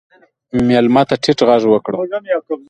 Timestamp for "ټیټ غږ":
1.23-1.63